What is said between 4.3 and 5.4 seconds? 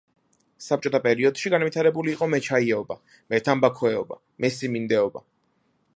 მესიმინდეობა.